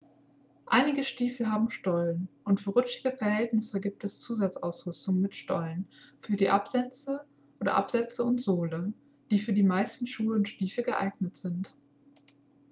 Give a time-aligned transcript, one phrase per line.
[0.65, 6.49] einige stiefel haben stollen und für rutschige verhältnisse gibt es zusatzausrüstung mit stollen für die
[6.49, 7.23] absätze
[7.59, 8.93] oder absätze und sohle
[9.29, 11.75] die für die meisten schuhe und stiefel geeignet sind